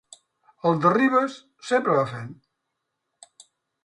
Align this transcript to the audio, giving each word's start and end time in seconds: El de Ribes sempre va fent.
El 0.69 0.79
de 0.85 0.93
Ribes 0.95 1.35
sempre 1.71 1.97
va 1.97 2.05
fent. 2.13 2.31